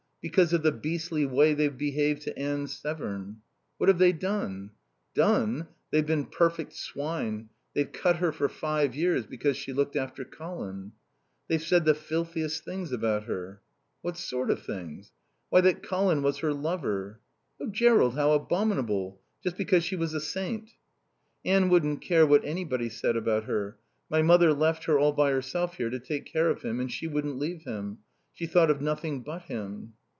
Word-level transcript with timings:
"Because 0.23 0.53
of 0.53 0.61
the 0.61 0.71
beastly 0.71 1.25
way 1.25 1.55
they've 1.55 1.75
behaved 1.75 2.21
to 2.21 2.37
Anne 2.37 2.67
Severn." 2.67 3.37
"What 3.79 3.87
have 3.87 3.97
they 3.97 4.11
done?" 4.11 4.69
"Done? 5.15 5.67
They've 5.89 6.05
been 6.05 6.27
perfect 6.27 6.73
swine. 6.73 7.49
They've 7.73 7.91
cut 7.91 8.17
her 8.17 8.31
for 8.31 8.47
five 8.47 8.93
years 8.95 9.25
because 9.25 9.57
she 9.57 9.73
looked 9.73 9.95
after 9.95 10.23
Colin. 10.23 10.91
They've 11.47 11.59
said 11.59 11.85
the 11.85 11.95
filthiest 11.95 12.63
things 12.63 12.91
about 12.91 13.23
her." 13.23 13.63
"What 14.03 14.15
sort 14.15 14.51
of 14.51 14.61
things?" 14.61 15.11
"Why, 15.49 15.61
that 15.61 15.81
Colin 15.81 16.21
was 16.21 16.37
her 16.41 16.53
lover." 16.53 17.19
"Oh 17.59 17.65
Jerrold, 17.71 18.13
how 18.13 18.33
abominable. 18.33 19.19
Just 19.43 19.57
because 19.57 19.83
she 19.83 19.95
was 19.95 20.13
a 20.13 20.21
saint." 20.21 20.69
"Anne 21.43 21.67
wouldn't 21.67 21.99
care 22.01 22.27
what 22.27 22.45
anybody 22.45 22.89
said 22.89 23.17
about 23.17 23.45
her. 23.45 23.75
My 24.07 24.21
mother 24.21 24.53
left 24.53 24.83
her 24.83 24.99
all 24.99 25.13
by 25.13 25.31
herself 25.31 25.77
here 25.77 25.89
to 25.89 25.97
take 25.99 26.27
care 26.27 26.51
of 26.51 26.61
him 26.61 26.79
and 26.79 26.91
she 26.91 27.07
wouldn't 27.07 27.39
leave 27.39 27.63
him. 27.63 27.97
She 28.33 28.45
thought 28.45 28.69
of 28.69 28.81
nothing 28.81 29.21
but 29.23 29.43
him." 29.45 29.93